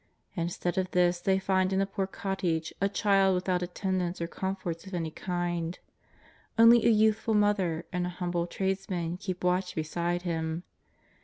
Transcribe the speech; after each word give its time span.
Instead 0.35 0.79
of 0.79 0.89
this 0.89 1.19
they 1.19 1.37
find 1.37 1.71
in 1.71 1.79
a 1.79 1.85
poor 1.85 2.07
cottage 2.07 2.73
a 2.81 2.89
child 2.89 3.35
without 3.35 3.61
attendants 3.61 4.19
or 4.19 4.25
com 4.25 4.55
forts 4.55 4.87
of 4.87 4.95
any 4.95 5.11
kind. 5.11 5.77
Only 6.57 6.83
a 6.83 6.89
youthful 6.89 7.35
mother 7.35 7.85
and 7.93 8.07
a 8.07 8.15
humble 8.17 8.47
tradesman 8.47 9.17
keep 9.17 9.43
watch 9.43 9.75
beside 9.75 10.23
Him. 10.23 10.63